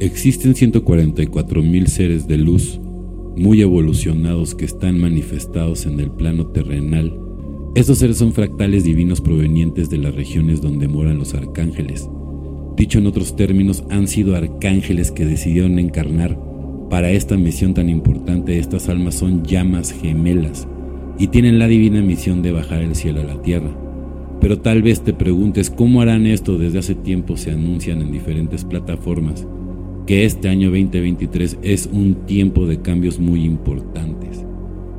Existen 0.00 0.54
144.000 0.54 1.86
seres 1.86 2.28
de 2.28 2.38
luz 2.38 2.80
muy 3.36 3.62
evolucionados 3.62 4.54
que 4.54 4.64
están 4.64 4.98
manifestados 4.98 5.86
en 5.86 6.00
el 6.00 6.10
plano 6.10 6.48
terrenal 6.48 7.28
estos 7.78 7.98
seres 7.98 8.16
son 8.16 8.32
fractales 8.32 8.82
divinos 8.82 9.20
provenientes 9.20 9.88
de 9.88 9.98
las 9.98 10.12
regiones 10.14 10.60
donde 10.60 10.88
moran 10.88 11.18
los 11.18 11.34
arcángeles. 11.34 12.10
Dicho 12.76 12.98
en 12.98 13.06
otros 13.06 13.36
términos, 13.36 13.84
han 13.88 14.08
sido 14.08 14.34
arcángeles 14.34 15.12
que 15.12 15.24
decidieron 15.24 15.78
encarnar 15.78 16.36
para 16.90 17.10
esta 17.10 17.36
misión 17.36 17.74
tan 17.74 17.88
importante. 17.88 18.58
Estas 18.58 18.88
almas 18.88 19.14
son 19.14 19.44
llamas 19.44 19.92
gemelas 19.92 20.66
y 21.20 21.28
tienen 21.28 21.60
la 21.60 21.68
divina 21.68 22.02
misión 22.02 22.42
de 22.42 22.50
bajar 22.50 22.82
el 22.82 22.96
cielo 22.96 23.20
a 23.20 23.24
la 23.24 23.42
tierra. 23.42 23.70
Pero 24.40 24.58
tal 24.58 24.82
vez 24.82 25.02
te 25.02 25.12
preguntes 25.12 25.70
cómo 25.70 26.00
harán 26.00 26.26
esto 26.26 26.58
desde 26.58 26.80
hace 26.80 26.96
tiempo 26.96 27.36
se 27.36 27.52
anuncian 27.52 28.00
en 28.02 28.10
diferentes 28.10 28.64
plataformas 28.64 29.46
que 30.08 30.24
este 30.24 30.48
año 30.48 30.70
2023 30.70 31.58
es 31.60 31.86
un 31.92 32.24
tiempo 32.24 32.64
de 32.64 32.80
cambios 32.80 33.18
muy 33.18 33.44
importantes. 33.44 34.42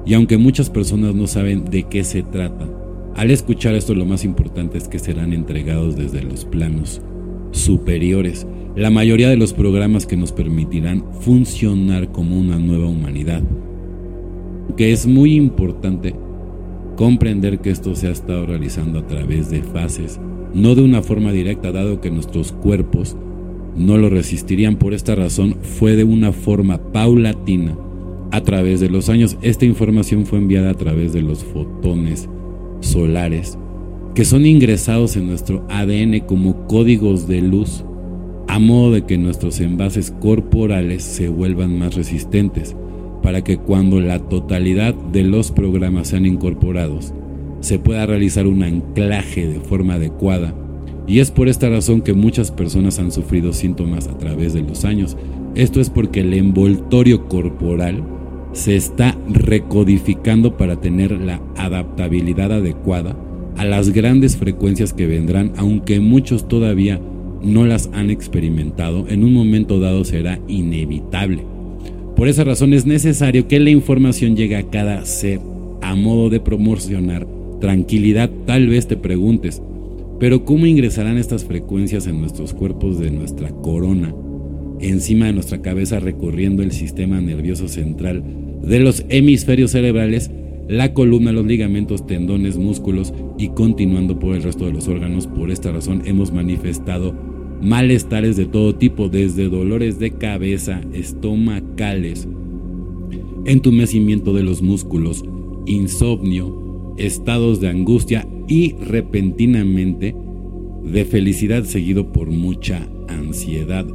Y 0.05 0.13
aunque 0.13 0.37
muchas 0.37 0.69
personas 0.69 1.15
no 1.15 1.25
saben 1.25 1.65
de 1.65 1.85
qué 1.85 2.03
se 2.03 2.21
trata, 2.21 2.69
al 3.15 3.31
escuchar 3.31 3.73
esto 3.73 3.95
lo 3.95 4.05
más 4.05 4.23
importante 4.23 4.77
es 4.77 4.87
que 4.87 4.99
serán 4.99 5.33
entregados 5.33 5.95
desde 5.95 6.21
los 6.21 6.45
planos 6.45 7.01
superiores 7.49 8.45
la 8.75 8.91
mayoría 8.91 9.29
de 9.29 9.35
los 9.35 9.51
programas 9.51 10.05
que 10.05 10.15
nos 10.15 10.31
permitirán 10.31 11.03
funcionar 11.21 12.11
como 12.11 12.37
una 12.37 12.59
nueva 12.59 12.85
humanidad. 12.85 13.41
Que 14.77 14.91
es 14.91 15.07
muy 15.07 15.33
importante 15.33 16.13
comprender 16.97 17.61
que 17.61 17.71
esto 17.71 17.95
se 17.95 18.09
ha 18.09 18.11
estado 18.11 18.45
realizando 18.45 18.99
a 18.99 19.07
través 19.07 19.49
de 19.49 19.63
fases, 19.63 20.19
no 20.53 20.75
de 20.75 20.83
una 20.83 21.01
forma 21.01 21.31
directa, 21.31 21.71
dado 21.71 21.99
que 21.99 22.11
nuestros 22.11 22.51
cuerpos 22.51 23.17
no 23.75 23.97
lo 23.97 24.09
resistirían. 24.09 24.77
Por 24.77 24.93
esta 24.93 25.15
razón 25.15 25.57
fue 25.61 25.95
de 25.95 26.03
una 26.03 26.31
forma 26.31 26.77
paulatina 26.91 27.77
a 28.31 28.41
través 28.41 28.79
de 28.79 28.89
los 28.89 29.09
años. 29.09 29.37
Esta 29.41 29.65
información 29.65 30.25
fue 30.25 30.39
enviada 30.39 30.71
a 30.71 30.75
través 30.75 31.13
de 31.13 31.21
los 31.21 31.43
fotones 31.43 32.29
solares 32.81 33.57
que 34.19 34.25
son 34.25 34.45
ingresados 34.45 35.15
en 35.15 35.27
nuestro 35.27 35.65
ADN 35.69 36.19
como 36.21 36.67
códigos 36.67 37.27
de 37.27 37.41
luz 37.41 37.83
a 38.47 38.59
modo 38.59 38.91
de 38.91 39.05
que 39.05 39.17
nuestros 39.17 39.59
envases 39.59 40.11
corporales 40.19 41.03
se 41.03 41.29
vuelvan 41.29 41.77
más 41.77 41.95
resistentes 41.95 42.75
para 43.21 43.43
que 43.43 43.57
cuando 43.57 43.99
la 43.99 44.19
totalidad 44.19 44.93
de 44.93 45.23
los 45.23 45.51
programas 45.51 46.09
sean 46.09 46.25
incorporados 46.25 47.13
se 47.61 47.79
pueda 47.79 48.05
realizar 48.05 48.47
un 48.47 48.63
anclaje 48.63 49.47
de 49.47 49.59
forma 49.59 49.95
adecuada 49.95 50.53
y 51.09 51.19
es 51.19 51.31
por 51.31 51.49
esta 51.49 51.67
razón 51.69 52.01
que 52.01 52.13
muchas 52.13 52.51
personas 52.51 52.99
han 52.99 53.11
sufrido 53.11 53.51
síntomas 53.51 54.07
a 54.07 54.15
través 54.17 54.53
de 54.53 54.61
los 54.61 54.85
años. 54.85 55.17
Esto 55.55 55.81
es 55.81 55.89
porque 55.89 56.19
el 56.19 56.35
envoltorio 56.35 57.27
corporal 57.27 58.03
se 58.53 58.75
está 58.75 59.17
recodificando 59.27 60.55
para 60.55 60.79
tener 60.79 61.19
la 61.19 61.41
adaptabilidad 61.57 62.51
adecuada 62.51 63.17
a 63.57 63.65
las 63.65 63.89
grandes 63.89 64.37
frecuencias 64.37 64.93
que 64.93 65.07
vendrán, 65.07 65.51
aunque 65.57 65.99
muchos 65.99 66.47
todavía 66.47 67.01
no 67.41 67.65
las 67.65 67.89
han 67.93 68.11
experimentado, 68.11 69.07
en 69.09 69.23
un 69.23 69.33
momento 69.33 69.79
dado 69.79 70.05
será 70.05 70.39
inevitable. 70.47 71.43
Por 72.15 72.27
esa 72.27 72.43
razón 72.43 72.73
es 72.73 72.85
necesario 72.85 73.47
que 73.47 73.59
la 73.59 73.71
información 73.71 74.35
llegue 74.35 74.57
a 74.57 74.69
cada 74.69 75.03
ser 75.05 75.39
a 75.81 75.95
modo 75.95 76.29
de 76.29 76.39
promocionar 76.39 77.25
tranquilidad. 77.59 78.29
Tal 78.45 78.67
vez 78.67 78.87
te 78.87 78.97
preguntes, 78.97 79.61
pero 80.19 80.45
¿cómo 80.45 80.65
ingresarán 80.65 81.17
estas 81.17 81.45
frecuencias 81.45 82.07
en 82.07 82.19
nuestros 82.19 82.53
cuerpos 82.53 82.99
de 82.99 83.11
nuestra 83.11 83.49
corona? 83.49 84.13
encima 84.79 85.25
de 85.25 85.33
nuestra 85.33 85.61
cabeza 85.61 85.99
recorriendo 85.99 86.63
el 86.63 86.71
sistema 86.71 87.19
nervioso 87.21 87.67
central 87.67 88.23
de 88.63 88.79
los 88.79 89.05
hemisferios 89.09 89.71
cerebrales, 89.71 90.31
la 90.67 90.93
columna, 90.93 91.31
los 91.31 91.45
ligamentos, 91.45 92.05
tendones, 92.05 92.57
músculos 92.57 93.13
y 93.37 93.49
continuando 93.49 94.19
por 94.19 94.35
el 94.35 94.43
resto 94.43 94.65
de 94.65 94.73
los 94.73 94.87
órganos. 94.87 95.27
Por 95.27 95.49
esta 95.49 95.71
razón 95.71 96.03
hemos 96.05 96.31
manifestado 96.31 97.15
malestares 97.61 98.37
de 98.37 98.45
todo 98.45 98.75
tipo, 98.75 99.09
desde 99.09 99.49
dolores 99.49 99.99
de 99.99 100.11
cabeza, 100.11 100.81
estomacales, 100.93 102.27
entumecimiento 103.45 104.33
de 104.33 104.43
los 104.43 104.61
músculos, 104.61 105.23
insomnio, 105.65 106.68
estados 107.05 107.59
de 107.59 107.69
angustia 107.69 108.27
y 108.47 108.73
repentinamente 108.73 110.15
de 110.83 111.05
felicidad 111.05 111.63
seguido 111.63 112.11
por 112.11 112.29
mucha 112.29 112.87
ansiedad 113.07 113.85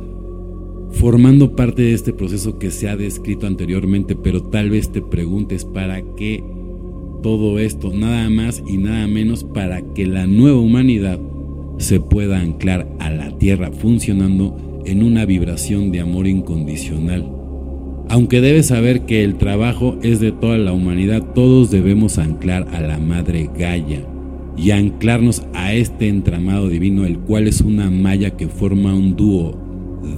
formando 0.95 1.57
parte 1.57 1.83
de 1.83 1.93
este 1.93 2.13
proceso 2.13 2.59
que 2.59 2.71
se 2.71 2.89
ha 2.89 2.97
descrito 2.97 3.47
anteriormente, 3.47 4.15
pero 4.15 4.45
tal 4.45 4.71
vez 4.71 4.91
te 4.91 5.03
preguntes 5.03 5.65
para 5.65 6.01
qué 6.17 6.43
todo 7.23 7.59
esto, 7.59 7.93
nada 7.93 8.31
más 8.31 8.63
y 8.67 8.77
nada 8.77 9.07
menos 9.07 9.45
para 9.45 9.83
que 9.95 10.07
la 10.07 10.27
nueva 10.27 10.59
humanidad 10.59 11.19
se 11.79 11.99
pueda 11.99 12.39
anclar 12.39 12.89
a 13.01 13.11
la 13.11 13.37
tierra 13.39 13.73
funcionando 13.73 14.83
en 14.85 15.03
una 15.03 15.25
vibración 15.25 15.91
de 15.91 16.01
amor 16.01 16.27
incondicional. 16.27 17.44
Aunque 18.15 18.41
debes 18.41 18.67
saber 18.67 19.07
que 19.07 19.25
el 19.25 19.35
trabajo 19.35 19.99
es 20.01 20.21
de 20.21 20.31
toda 20.31 20.57
la 20.57 20.73
humanidad, 20.73 21.21
todos 21.35 21.73
debemos 21.73 22.19
anclar 22.19 22.65
a 22.73 22.81
la 22.81 22.97
Madre 22.99 23.51
Gaia 23.59 24.07
y 24.57 24.71
anclarnos 24.71 25.43
a 25.53 25.73
este 25.73 26.07
entramado 26.07 26.69
divino, 26.69 27.07
el 27.07 27.19
cual 27.19 27.49
es 27.49 27.61
una 27.61 27.91
malla 27.91 28.31
que 28.37 28.47
forma 28.47 28.95
un 28.95 29.17
dúo 29.17 29.59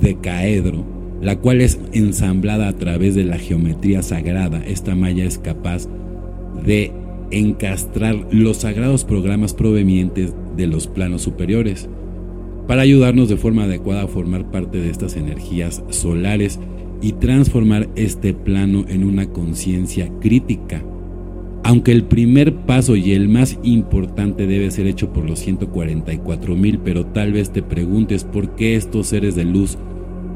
decaedro, 0.02 0.84
la 1.22 1.38
cual 1.38 1.62
es 1.62 1.80
ensamblada 1.94 2.68
a 2.68 2.74
través 2.74 3.14
de 3.14 3.24
la 3.24 3.38
geometría 3.38 4.02
sagrada. 4.02 4.62
Esta 4.66 4.94
malla 4.94 5.24
es 5.24 5.38
capaz 5.38 5.88
de 6.66 6.92
encastrar 7.30 8.26
los 8.30 8.58
sagrados 8.58 9.06
programas 9.06 9.54
provenientes 9.54 10.34
de 10.54 10.66
los 10.66 10.86
planos 10.86 11.22
superiores 11.22 11.88
para 12.66 12.82
ayudarnos 12.82 13.30
de 13.30 13.38
forma 13.38 13.64
adecuada 13.64 14.02
a 14.02 14.08
formar 14.08 14.50
parte 14.50 14.82
de 14.82 14.90
estas 14.90 15.16
energías 15.16 15.82
solares 15.88 16.60
y 17.00 17.12
transformar 17.12 17.88
este 17.96 18.34
plano 18.34 18.84
en 18.88 19.04
una 19.04 19.26
conciencia 19.26 20.10
crítica. 20.20 20.82
Aunque 21.64 21.90
el 21.90 22.04
primer 22.04 22.54
paso 22.54 22.94
y 22.94 23.12
el 23.12 23.28
más 23.28 23.58
importante 23.64 24.46
debe 24.46 24.70
ser 24.70 24.86
hecho 24.86 25.12
por 25.12 25.24
los 25.24 25.40
144 25.40 26.54
mil, 26.54 26.78
pero 26.78 27.06
tal 27.06 27.32
vez 27.32 27.50
te 27.50 27.62
preguntes 27.62 28.22
por 28.22 28.54
qué 28.54 28.76
estos 28.76 29.08
seres 29.08 29.34
de 29.34 29.44
luz 29.44 29.76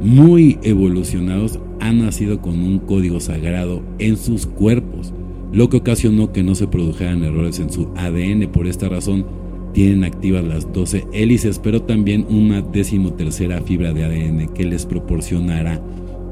muy 0.03 0.59
evolucionados 0.63 1.61
han 1.79 2.01
nacido 2.01 2.41
con 2.41 2.61
un 2.61 2.79
código 2.79 3.21
sagrado 3.21 3.83
en 3.99 4.17
sus 4.17 4.47
cuerpos, 4.47 5.13
lo 5.53 5.69
que 5.69 5.77
ocasionó 5.77 6.33
que 6.33 6.43
no 6.43 6.55
se 6.55 6.67
produjeran 6.67 7.23
errores 7.23 7.61
en 7.61 7.71
su 7.71 7.89
ADN. 7.97 8.49
Por 8.51 8.67
esta 8.67 8.89
razón, 8.89 9.25
tienen 9.73 10.05
activas 10.05 10.45
las 10.45 10.73
12 10.73 11.07
hélices, 11.13 11.59
pero 11.59 11.83
también 11.83 12.27
una 12.29 12.61
decimotercera 12.61 13.61
fibra 13.63 13.93
de 13.93 14.05
ADN 14.05 14.49
que 14.49 14.65
les 14.65 14.85
proporcionará 14.85 15.81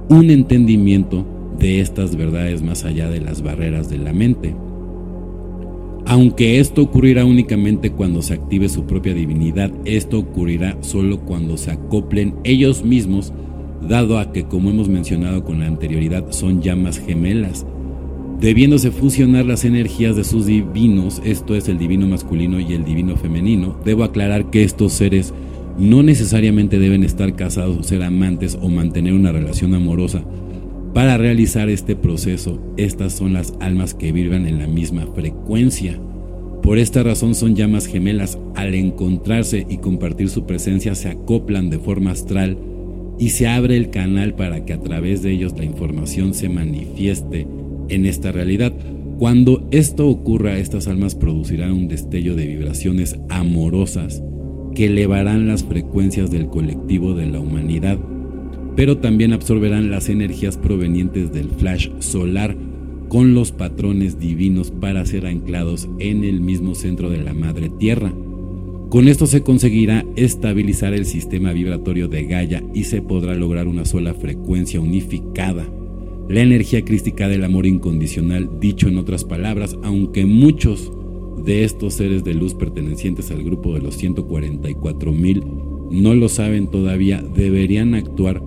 un 0.09 0.31
entendimiento 0.31 1.27
de 1.59 1.81
estas 1.81 2.17
verdades 2.17 2.63
más 2.63 2.85
allá 2.85 3.11
de 3.11 3.21
las 3.21 3.43
barreras 3.43 3.91
de 3.91 3.99
la 3.99 4.13
mente. 4.13 4.55
Aunque 6.07 6.59
esto 6.59 6.83
ocurrirá 6.83 7.27
únicamente 7.27 7.91
cuando 7.91 8.23
se 8.23 8.33
active 8.33 8.71
su 8.71 8.85
propia 8.85 9.13
divinidad, 9.13 9.71
esto 9.85 10.19
ocurrirá 10.19 10.79
solo 10.81 11.21
cuando 11.21 11.59
se 11.59 11.71
acoplen 11.71 12.37
ellos 12.45 12.83
mismos, 12.83 13.35
dado 13.87 14.19
a 14.19 14.33
que, 14.33 14.45
como 14.45 14.71
hemos 14.71 14.89
mencionado 14.89 15.45
con 15.45 15.61
la 15.61 15.67
anterioridad, 15.67 16.31
son 16.31 16.63
llamas 16.63 16.99
gemelas, 16.99 17.67
debiéndose 18.41 18.91
fusionar 18.91 19.45
las 19.45 19.67
energías 19.67 20.17
de 20.17 20.25
sus 20.25 20.47
divinos, 20.47 21.21
esto 21.25 21.55
es 21.55 21.69
el 21.69 21.77
divino 21.77 22.07
masculino 22.07 22.59
y 22.59 22.73
el 22.73 22.85
divino 22.85 23.17
femenino. 23.17 23.77
Debo 23.85 24.05
aclarar 24.05 24.49
que 24.49 24.65
estos 24.65 24.95
seres 24.95 25.35
no 25.79 26.03
necesariamente 26.03 26.79
deben 26.79 27.05
estar 27.05 27.37
casados 27.37 27.87
ser 27.87 28.03
amantes 28.03 28.59
o 28.61 28.69
mantener 28.69 29.13
una 29.13 29.33
relación 29.33 29.75
amorosa, 29.75 30.25
para 30.95 31.17
realizar 31.17 31.69
este 31.69 31.95
proceso, 31.95 32.61
estas 32.77 33.13
son 33.13 33.33
las 33.33 33.55
almas 33.61 33.95
que 33.95 34.11
vibran 34.11 34.47
en 34.47 34.59
la 34.59 34.67
misma 34.67 35.07
frecuencia. 35.15 36.01
Por 36.63 36.79
esta 36.79 37.03
razón 37.03 37.35
son 37.35 37.55
llamas 37.55 37.87
gemelas. 37.87 38.39
Al 38.57 38.75
encontrarse 38.75 39.65
y 39.69 39.79
compartir 39.79 40.29
su 40.29 40.45
presencia 40.45 40.95
se 40.95 41.11
acoplan 41.11 41.71
de 41.71 41.79
forma 41.79 42.11
astral 42.11 42.59
y 43.19 43.31
se 43.31 43.47
abre 43.47 43.77
el 43.77 43.91
canal 43.91 44.35
para 44.35 44.65
que 44.65 44.73
a 44.73 44.81
través 44.81 45.23
de 45.23 45.31
ellos 45.31 45.55
la 45.57 45.65
información 45.65 46.35
se 46.35 46.49
manifieste 46.49 47.47
en 47.89 48.07
esta 48.07 48.33
realidad. 48.33 48.73
Cuando 49.19 49.69
esto 49.71 50.09
ocurra, 50.09 50.59
estas 50.59 50.89
almas 50.89 51.15
producirán 51.15 51.73
un 51.73 51.89
destello 51.89 52.35
de 52.35 52.47
vibraciones 52.47 53.17
amorosas 53.29 54.23
que 54.79 54.87
elevarán 54.87 55.49
las 55.49 55.65
frecuencias 55.65 56.31
del 56.31 56.47
colectivo 56.47 57.13
de 57.13 57.27
la 57.27 57.41
humanidad, 57.41 57.99
pero 58.77 58.99
también 58.99 59.33
absorberán 59.33 59.91
las 59.91 60.09
energías 60.09 60.57
provenientes 60.57 61.33
del 61.33 61.51
flash 61.51 61.91
solar 61.99 62.57
con 63.09 63.35
los 63.35 63.51
patrones 63.51 64.21
divinos 64.21 64.71
para 64.71 65.05
ser 65.05 65.27
anclados 65.27 65.89
en 65.99 66.23
el 66.23 66.41
mismo 66.41 66.77
centro 66.77 67.11
de 67.11 67.19
la 67.19 67.35
madre 67.35 67.71
tierra. 67.71 68.13
Con 68.89 69.09
esto 69.09 69.27
se 69.27 69.43
conseguirá 69.43 70.07
estabilizar 70.15 70.95
el 70.95 71.07
sistema 71.07 71.53
vibratorio 71.53 72.07
de 72.07 72.27
Gaia 72.27 72.63
y 72.73 72.85
se 72.85 73.03
podrá 73.03 73.35
lograr 73.35 73.67
una 73.67 73.85
sola 73.85 74.15
frecuencia 74.15 74.81
unificada 74.81 75.67
la 76.29 76.43
energía 76.43 76.85
crística 76.85 77.27
del 77.27 77.43
amor 77.43 77.67
incondicional, 77.67 78.61
dicho 78.61 78.87
en 78.87 78.99
otras 78.99 79.25
palabras, 79.25 79.79
aunque 79.83 80.27
muchos 80.27 80.93
de 81.45 81.65
estos 81.65 81.95
seres 81.95 82.25
de 82.25 82.35
luz 82.35 82.55
pertenecientes 82.55 83.31
al 83.31 83.43
grupo 83.43 83.75
de 83.75 83.81
los 83.81 83.97
144 83.97 85.13
mil 85.13 85.43
no 85.91 86.15
lo 86.15 86.29
saben 86.29 86.67
todavía, 86.67 87.23
deberían 87.23 87.95
actuar 87.95 88.43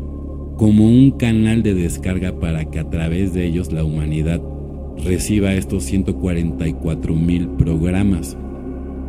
como 0.57 0.87
un 0.87 1.11
canal 1.11 1.63
de 1.63 1.73
descarga 1.73 2.39
para 2.39 2.65
que 2.65 2.79
a 2.79 2.89
través 2.89 3.33
de 3.33 3.45
ellos 3.47 3.71
la 3.71 3.83
humanidad 3.83 4.41
reciba 5.03 5.53
estos 5.53 5.83
144 5.85 7.15
mil 7.15 7.47
programas. 7.49 8.37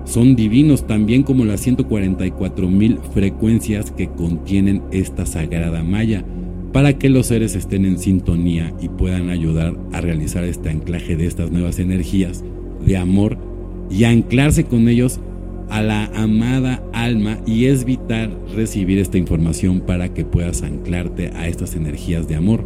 Son 0.05 0.35
divinos 0.35 0.87
también 0.87 1.23
como 1.23 1.45
las 1.45 1.61
144 1.61 2.69
mil 2.71 2.99
frecuencias 3.13 3.91
que 3.91 4.09
contienen 4.09 4.83
esta 4.91 5.27
sagrada 5.27 5.85
malla 5.85 6.25
para 6.73 6.99
que 6.99 7.11
los 7.11 7.27
seres 7.27 7.55
estén 7.55 7.85
en 7.85 7.99
sintonía 7.99 8.75
y 8.81 8.89
puedan 8.89 9.29
ayudar 9.29 9.77
a 9.93 10.01
realizar 10.01 10.43
este 10.45 10.71
anclaje 10.71 11.17
de 11.17 11.27
estas 11.27 11.51
nuevas 11.51 11.79
energías 11.79 12.43
de 12.85 12.97
amor 12.97 13.52
y 13.93 14.05
anclarse 14.05 14.65
con 14.65 14.89
ellos 14.89 15.21
a 15.69 15.83
la 15.83 16.07
amada 16.15 16.83
alma 16.93 17.39
y 17.47 17.67
es 17.67 17.85
vital 17.85 18.37
recibir 18.55 18.99
esta 18.99 19.19
información 19.19 19.81
para 19.81 20.13
que 20.13 20.25
puedas 20.25 20.63
anclarte 20.63 21.29
a 21.29 21.49
estas 21.49 21.77
energías 21.77 22.27
de 22.27 22.35
amor, 22.35 22.65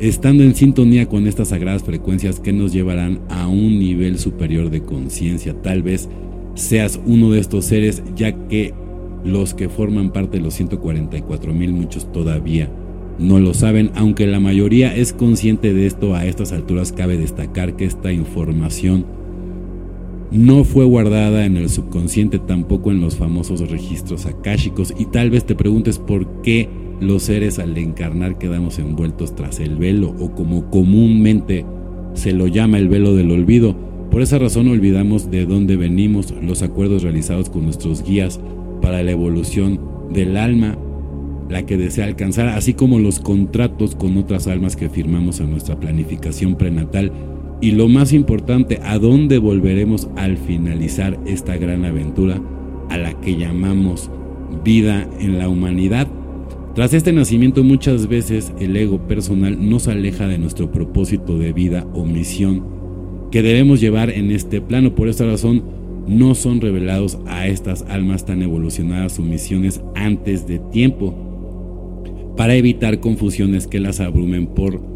estando 0.00 0.42
en 0.42 0.54
sintonía 0.54 1.06
con 1.06 1.26
estas 1.26 1.48
sagradas 1.48 1.82
frecuencias 1.82 2.40
que 2.40 2.52
nos 2.52 2.72
llevarán 2.72 3.20
a 3.28 3.48
un 3.48 3.78
nivel 3.78 4.18
superior 4.18 4.70
de 4.70 4.82
conciencia. 4.82 5.54
Tal 5.62 5.82
vez 5.82 6.08
seas 6.54 7.00
uno 7.04 7.30
de 7.30 7.40
estos 7.40 7.64
seres 7.64 8.02
ya 8.14 8.32
que 8.48 8.74
los 9.24 9.54
que 9.54 9.68
forman 9.68 10.12
parte 10.12 10.36
de 10.36 10.44
los 10.44 10.54
144 10.54 11.54
mil 11.54 11.72
muchos 11.72 12.10
todavía 12.12 12.70
no 13.18 13.38
lo 13.38 13.54
saben, 13.54 13.90
aunque 13.94 14.26
la 14.26 14.40
mayoría 14.40 14.94
es 14.94 15.12
consciente 15.12 15.72
de 15.72 15.86
esto 15.86 16.14
a 16.14 16.26
estas 16.26 16.52
alturas, 16.52 16.92
cabe 16.92 17.16
destacar 17.16 17.76
que 17.76 17.84
esta 17.84 18.12
información 18.12 19.06
no 20.34 20.64
fue 20.64 20.84
guardada 20.84 21.46
en 21.46 21.56
el 21.56 21.70
subconsciente, 21.70 22.40
tampoco 22.40 22.90
en 22.90 23.00
los 23.00 23.14
famosos 23.14 23.70
registros 23.70 24.26
akáshicos, 24.26 24.92
y 24.98 25.06
tal 25.06 25.30
vez 25.30 25.44
te 25.46 25.54
preguntes 25.54 25.98
por 26.00 26.42
qué 26.42 26.68
los 27.00 27.22
seres 27.22 27.60
al 27.60 27.78
encarnar 27.78 28.36
quedamos 28.36 28.80
envueltos 28.80 29.36
tras 29.36 29.60
el 29.60 29.76
velo, 29.76 30.12
o 30.18 30.34
como 30.34 30.70
comúnmente 30.70 31.64
se 32.14 32.32
lo 32.32 32.48
llama 32.48 32.78
el 32.78 32.88
velo 32.88 33.14
del 33.14 33.30
olvido. 33.30 33.76
Por 34.10 34.22
esa 34.22 34.38
razón 34.38 34.68
olvidamos 34.68 35.30
de 35.30 35.46
dónde 35.46 35.76
venimos, 35.76 36.34
los 36.42 36.62
acuerdos 36.62 37.04
realizados 37.04 37.48
con 37.48 37.64
nuestros 37.64 38.02
guías 38.02 38.40
para 38.82 39.04
la 39.04 39.12
evolución 39.12 39.80
del 40.12 40.36
alma 40.36 40.76
la 41.48 41.66
que 41.66 41.76
desea 41.76 42.06
alcanzar, 42.06 42.48
así 42.48 42.74
como 42.74 42.98
los 42.98 43.20
contratos 43.20 43.94
con 43.94 44.16
otras 44.16 44.46
almas 44.46 44.76
que 44.76 44.88
firmamos 44.88 45.40
en 45.40 45.50
nuestra 45.50 45.78
planificación 45.78 46.56
prenatal 46.56 47.12
y 47.60 47.72
lo 47.72 47.88
más 47.88 48.12
importante, 48.12 48.80
a 48.82 48.98
dónde 48.98 49.38
volveremos 49.38 50.08
al 50.16 50.36
finalizar 50.36 51.18
esta 51.26 51.56
gran 51.56 51.84
aventura 51.84 52.40
a 52.90 52.98
la 52.98 53.18
que 53.20 53.36
llamamos 53.36 54.10
vida 54.64 55.08
en 55.20 55.38
la 55.38 55.48
humanidad. 55.48 56.06
Tras 56.74 56.92
este 56.92 57.12
nacimiento 57.12 57.62
muchas 57.62 58.08
veces 58.08 58.52
el 58.58 58.76
ego 58.76 58.98
personal 59.06 59.68
nos 59.68 59.88
aleja 59.88 60.26
de 60.26 60.38
nuestro 60.38 60.72
propósito 60.72 61.38
de 61.38 61.52
vida 61.52 61.86
o 61.94 62.04
misión 62.04 62.64
que 63.30 63.42
debemos 63.42 63.80
llevar 63.80 64.10
en 64.10 64.30
este 64.30 64.60
plano. 64.60 64.94
Por 64.94 65.08
esta 65.08 65.24
razón 65.24 65.62
no 66.06 66.34
son 66.34 66.60
revelados 66.60 67.18
a 67.26 67.46
estas 67.46 67.82
almas 67.88 68.26
tan 68.26 68.42
evolucionadas 68.42 69.12
sus 69.12 69.24
misiones 69.24 69.80
antes 69.94 70.46
de 70.46 70.58
tiempo 70.58 71.14
para 72.36 72.54
evitar 72.56 73.00
confusiones 73.00 73.66
que 73.66 73.80
las 73.80 74.00
abrumen 74.00 74.48
por 74.48 74.93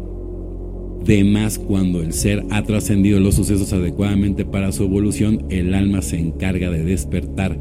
demás 1.05 1.57
cuando 1.57 2.01
el 2.01 2.13
ser 2.13 2.43
ha 2.49 2.63
trascendido 2.63 3.19
los 3.19 3.35
sucesos 3.35 3.73
adecuadamente 3.73 4.45
para 4.45 4.71
su 4.71 4.83
evolución, 4.83 5.45
el 5.49 5.73
alma 5.73 6.01
se 6.01 6.19
encarga 6.19 6.69
de 6.69 6.83
despertar 6.83 7.57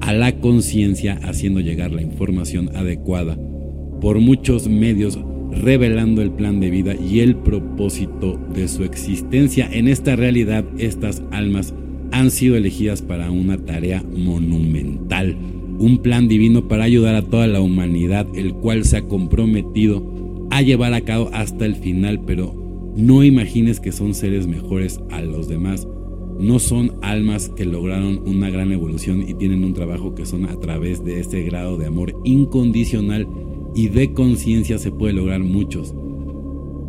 a 0.00 0.12
la 0.12 0.38
conciencia 0.40 1.18
haciendo 1.22 1.60
llegar 1.60 1.92
la 1.92 2.02
información 2.02 2.70
adecuada 2.76 3.38
por 4.00 4.18
muchos 4.18 4.68
medios 4.68 5.18
revelando 5.52 6.22
el 6.22 6.30
plan 6.30 6.60
de 6.60 6.70
vida 6.70 6.94
y 6.94 7.20
el 7.20 7.36
propósito 7.36 8.38
de 8.54 8.68
su 8.68 8.84
existencia. 8.84 9.68
En 9.70 9.88
esta 9.88 10.16
realidad, 10.16 10.64
estas 10.78 11.22
almas 11.32 11.74
han 12.12 12.30
sido 12.30 12.56
elegidas 12.56 13.02
para 13.02 13.30
una 13.30 13.58
tarea 13.58 14.02
monumental 14.02 15.36
un 15.80 15.96
plan 15.96 16.28
divino 16.28 16.68
para 16.68 16.84
ayudar 16.84 17.14
a 17.14 17.22
toda 17.22 17.46
la 17.46 17.62
humanidad, 17.62 18.26
el 18.34 18.52
cual 18.52 18.84
se 18.84 18.98
ha 18.98 19.08
comprometido 19.08 20.46
a 20.50 20.60
llevar 20.60 20.92
a 20.92 21.00
cabo 21.00 21.30
hasta 21.32 21.64
el 21.64 21.74
final, 21.74 22.20
pero 22.26 22.54
no 22.96 23.22
imagines 23.22 23.78
que 23.78 23.92
son 23.92 24.14
seres 24.14 24.46
mejores 24.46 25.00
a 25.10 25.22
los 25.22 25.48
demás. 25.48 25.86
No 26.38 26.58
son 26.58 26.92
almas 27.02 27.48
que 27.50 27.64
lograron 27.64 28.22
una 28.26 28.50
gran 28.50 28.72
evolución 28.72 29.22
y 29.28 29.34
tienen 29.34 29.62
un 29.62 29.74
trabajo 29.74 30.14
que 30.14 30.26
son 30.26 30.46
a 30.46 30.58
través 30.58 31.04
de 31.04 31.20
este 31.20 31.42
grado 31.42 31.76
de 31.76 31.86
amor 31.86 32.14
incondicional 32.24 33.28
y 33.74 33.88
de 33.88 34.12
conciencia 34.12 34.78
se 34.78 34.90
puede 34.90 35.12
lograr 35.12 35.40
muchos. 35.40 35.94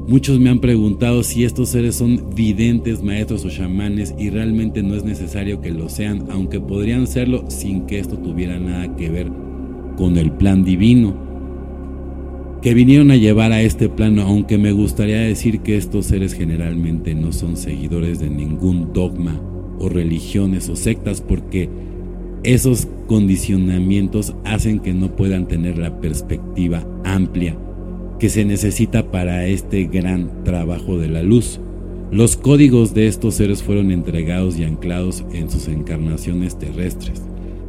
Muchos 0.07 0.39
me 0.39 0.50
han 0.50 0.59
preguntado 0.59 1.21
si 1.21 1.44
estos 1.44 1.69
seres 1.69 1.95
son 1.95 2.33
videntes, 2.33 3.04
maestros 3.04 3.45
o 3.45 3.50
chamanes 3.50 4.15
y 4.18 4.30
realmente 4.30 4.81
no 4.81 4.95
es 4.95 5.04
necesario 5.04 5.62
que 5.62 5.69
lo 5.69 5.89
sean, 5.89 6.25
aunque 6.31 6.59
podrían 6.59 7.06
serlo 7.06 7.45
sin 7.50 7.86
que 7.86 8.00
esto 8.00 8.18
tuviera 8.18 8.59
nada 8.59 8.95
que 8.95 9.09
ver 9.09 9.31
con 9.97 10.18
el 10.18 10.31
plan 10.31 10.64
divino 10.64 11.31
que 12.61 12.75
vinieron 12.75 13.09
a 13.09 13.15
llevar 13.15 13.51
a 13.51 13.61
este 13.61 13.89
plano, 13.89 14.21
aunque 14.21 14.59
me 14.59 14.71
gustaría 14.71 15.19
decir 15.19 15.61
que 15.61 15.77
estos 15.77 16.06
seres 16.06 16.33
generalmente 16.33 17.15
no 17.15 17.33
son 17.33 17.57
seguidores 17.57 18.19
de 18.19 18.30
ningún 18.30 18.94
dogma 18.94 19.41
o 19.80 19.89
religiones 19.89 20.69
o 20.69 20.75
sectas 20.75 21.21
porque 21.21 21.69
esos 22.44 22.87
condicionamientos 23.07 24.35
hacen 24.45 24.80
que 24.80 24.94
no 24.94 25.15
puedan 25.15 25.47
tener 25.47 25.80
la 25.80 25.99
perspectiva 25.99 26.85
amplia 27.03 27.57
que 28.19 28.30
se 28.30 28.45
necesita 28.45 29.09
para 29.09 29.47
este 29.47 29.85
gran 29.85 30.44
trabajo 30.44 30.99
de 30.99 31.09
la 31.09 31.23
luz. 31.23 31.59
Los 32.11 32.37
códigos 32.37 32.94
de 32.94 33.07
estos 33.07 33.35
seres 33.35 33.63
fueron 33.63 33.89
entregados 33.89 34.59
y 34.59 34.63
anclados 34.63 35.23
en 35.33 35.49
sus 35.49 35.68
encarnaciones 35.68 36.59
terrestres, 36.59 37.23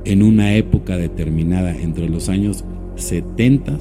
en 0.04 0.22
una 0.22 0.54
época 0.54 0.98
determinada 0.98 1.74
entre 1.74 2.10
los 2.10 2.28
años 2.28 2.64
70 2.96 3.78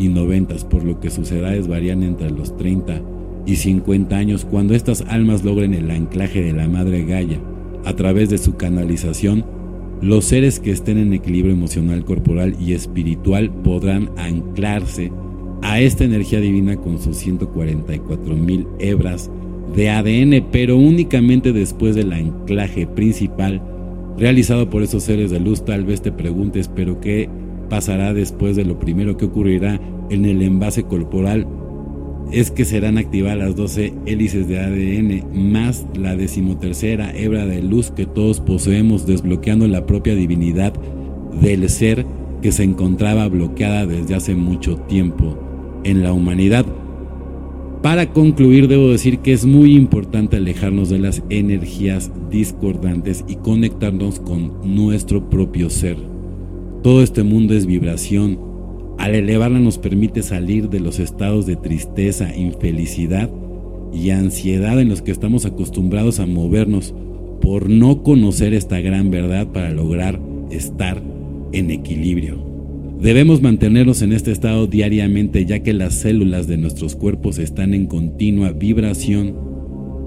y 0.00 0.08
90, 0.08 0.54
por 0.68 0.82
lo 0.82 0.98
que 0.98 1.10
sus 1.10 1.30
edades 1.30 1.68
varían 1.68 2.02
entre 2.02 2.30
los 2.30 2.56
30 2.56 3.02
y 3.44 3.56
50 3.56 4.16
años 4.16 4.46
cuando 4.46 4.74
estas 4.74 5.02
almas 5.02 5.44
logren 5.44 5.74
el 5.74 5.90
anclaje 5.90 6.42
de 6.42 6.54
la 6.54 6.68
Madre 6.68 7.04
Gaia 7.04 7.38
a 7.84 7.94
través 7.94 8.30
de 8.30 8.38
su 8.38 8.56
canalización. 8.56 9.44
Los 10.00 10.24
seres 10.24 10.58
que 10.58 10.70
estén 10.70 10.96
en 10.96 11.12
equilibrio 11.12 11.52
emocional, 11.52 12.04
corporal 12.06 12.56
y 12.58 12.72
espiritual 12.72 13.52
podrán 13.62 14.10
anclarse 14.16 15.12
a 15.62 15.80
esta 15.80 16.04
energía 16.04 16.40
divina 16.40 16.76
con 16.76 16.98
sus 16.98 17.18
144 17.18 18.34
mil 18.34 18.66
hebras 18.78 19.30
de 19.76 19.90
ADN, 19.90 20.46
pero 20.50 20.78
únicamente 20.78 21.52
después 21.52 21.94
del 21.94 22.14
anclaje 22.14 22.86
principal 22.86 23.62
realizado 24.16 24.70
por 24.70 24.82
esos 24.82 25.02
seres 25.02 25.30
de 25.30 25.40
luz. 25.40 25.62
Tal 25.64 25.84
vez 25.84 26.00
te 26.00 26.10
preguntes, 26.10 26.68
pero 26.74 27.00
¿qué 27.00 27.28
pasará 27.70 28.12
después 28.12 28.56
de 28.56 28.66
lo 28.66 28.78
primero 28.78 29.16
que 29.16 29.24
ocurrirá 29.24 29.80
en 30.10 30.26
el 30.26 30.42
envase 30.42 30.82
corporal? 30.82 31.46
Es 32.30 32.50
que 32.50 32.66
serán 32.66 32.98
activadas 32.98 33.38
las 33.38 33.56
12 33.56 33.94
hélices 34.04 34.46
de 34.46 34.60
ADN 34.60 35.52
más 35.52 35.86
la 35.98 36.14
decimotercera 36.14 37.16
hebra 37.16 37.46
de 37.46 37.62
luz 37.62 37.90
que 37.90 38.04
todos 38.04 38.40
poseemos, 38.40 39.06
desbloqueando 39.06 39.66
la 39.66 39.86
propia 39.86 40.14
divinidad 40.14 40.74
del 41.40 41.68
ser 41.70 42.04
que 42.42 42.52
se 42.52 42.64
encontraba 42.64 43.26
bloqueada 43.28 43.86
desde 43.86 44.14
hace 44.14 44.34
mucho 44.34 44.76
tiempo 44.76 45.38
en 45.84 46.02
la 46.02 46.12
humanidad. 46.12 46.66
Para 47.82 48.12
concluir, 48.12 48.68
debo 48.68 48.90
decir 48.90 49.20
que 49.20 49.32
es 49.32 49.46
muy 49.46 49.74
importante 49.74 50.36
alejarnos 50.36 50.90
de 50.90 50.98
las 50.98 51.22
energías 51.30 52.12
discordantes 52.30 53.24
y 53.26 53.36
conectarnos 53.36 54.20
con 54.20 54.52
nuestro 54.62 55.30
propio 55.30 55.70
ser. 55.70 56.09
Todo 56.82 57.02
este 57.02 57.22
mundo 57.24 57.52
es 57.52 57.66
vibración. 57.66 58.38
Al 58.96 59.14
elevarla 59.14 59.60
nos 59.60 59.76
permite 59.76 60.22
salir 60.22 60.70
de 60.70 60.80
los 60.80 60.98
estados 60.98 61.44
de 61.44 61.56
tristeza, 61.56 62.34
infelicidad 62.34 63.30
y 63.92 64.10
ansiedad 64.10 64.80
en 64.80 64.88
los 64.88 65.02
que 65.02 65.10
estamos 65.10 65.44
acostumbrados 65.44 66.20
a 66.20 66.26
movernos 66.26 66.94
por 67.42 67.68
no 67.68 68.02
conocer 68.02 68.54
esta 68.54 68.80
gran 68.80 69.10
verdad 69.10 69.48
para 69.48 69.70
lograr 69.72 70.20
estar 70.50 71.02
en 71.52 71.70
equilibrio. 71.70 72.38
Debemos 72.98 73.42
mantenernos 73.42 74.00
en 74.00 74.14
este 74.14 74.32
estado 74.32 74.66
diariamente 74.66 75.44
ya 75.44 75.58
que 75.58 75.74
las 75.74 75.94
células 75.94 76.46
de 76.46 76.56
nuestros 76.56 76.96
cuerpos 76.96 77.38
están 77.38 77.74
en 77.74 77.86
continua 77.86 78.52
vibración, 78.52 79.34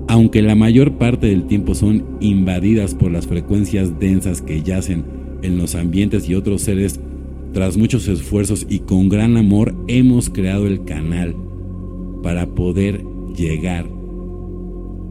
aunque 0.08 0.42
la 0.42 0.56
mayor 0.56 0.98
parte 0.98 1.28
del 1.28 1.46
tiempo 1.46 1.76
son 1.76 2.18
invadidas 2.20 2.96
por 2.96 3.12
las 3.12 3.28
frecuencias 3.28 4.00
densas 4.00 4.42
que 4.42 4.64
yacen 4.64 5.23
en 5.44 5.58
los 5.58 5.76
ambientes 5.76 6.28
y 6.28 6.34
otros 6.36 6.62
seres, 6.62 7.00
tras 7.54 7.78
muchos 7.78 8.08
esfuerzos 8.08 8.66
y 8.68 8.80
con 8.80 9.10
gran 9.10 9.38
amor 9.38 9.76
hemos 9.88 10.32
creado 10.32 10.66
el 10.66 10.86
canal 10.86 11.36
para 12.24 12.48
poder 12.48 13.06
llegar 13.36 13.88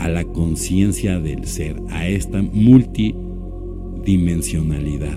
a 0.01 0.09
la 0.09 0.25
conciencia 0.25 1.21
del 1.21 1.47
ser, 1.47 1.81
a 1.91 2.09
esta 2.09 2.43
multidimensionalidad. 2.43 5.17